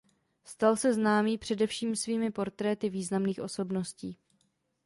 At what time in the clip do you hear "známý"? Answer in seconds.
0.93-1.37